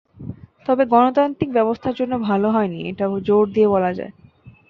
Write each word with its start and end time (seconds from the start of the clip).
তবে 0.65 0.83
গণতান্ত্রিক 0.85 1.49
ব্যবস্থার 1.53 1.95
জন্য 1.95 2.13
ভালো 2.29 2.47
হয়নি, 2.51 2.79
এটা 2.89 3.05
জোর 3.27 3.45
দিয়ে 3.53 3.67
বলা 3.67 3.91
যায়। 3.93 4.13